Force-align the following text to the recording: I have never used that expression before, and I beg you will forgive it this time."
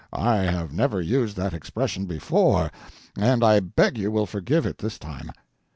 I 0.11 0.37
have 0.37 0.73
never 0.73 0.99
used 0.99 1.37
that 1.37 1.53
expression 1.53 2.07
before, 2.07 2.71
and 3.15 3.43
I 3.43 3.59
beg 3.59 3.99
you 3.99 4.09
will 4.09 4.25
forgive 4.25 4.65
it 4.65 4.79
this 4.79 4.97
time." 4.97 5.31